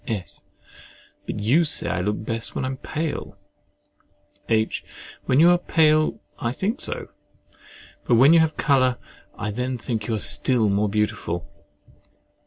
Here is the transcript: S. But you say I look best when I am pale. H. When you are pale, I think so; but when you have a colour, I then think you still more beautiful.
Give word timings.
S. 0.07 0.41
But 1.27 1.39
you 1.41 1.63
say 1.63 1.87
I 1.87 2.01
look 2.01 2.25
best 2.25 2.55
when 2.55 2.65
I 2.65 2.69
am 2.69 2.77
pale. 2.77 3.37
H. 4.49 4.83
When 5.25 5.39
you 5.39 5.51
are 5.51 5.59
pale, 5.59 6.19
I 6.39 6.51
think 6.53 6.81
so; 6.81 7.09
but 8.05 8.15
when 8.15 8.33
you 8.33 8.39
have 8.39 8.53
a 8.53 8.55
colour, 8.55 8.97
I 9.37 9.51
then 9.51 9.77
think 9.77 10.07
you 10.07 10.17
still 10.17 10.69
more 10.69 10.89
beautiful. 10.89 11.47